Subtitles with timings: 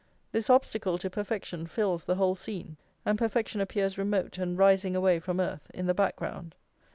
[0.31, 5.19] This obstacle to perfection fills the whole scene, and perfection appears remote and rising away
[5.19, 6.55] from earth, in the background.